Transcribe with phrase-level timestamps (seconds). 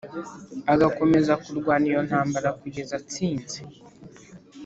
[0.73, 3.59] agakomeza kurwana iyo ntambara kugeza atsinze